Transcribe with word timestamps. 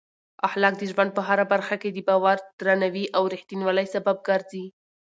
اخلاق 0.47 0.73
د 0.77 0.83
ژوند 0.91 1.11
په 1.17 1.21
هره 1.27 1.45
برخه 1.53 1.75
کې 1.81 1.89
د 1.91 1.99
باور، 2.07 2.37
درناوي 2.59 3.05
او 3.17 3.23
رښتینولۍ 3.33 3.87
سبب 3.95 4.17
ګرځي. 4.27 4.65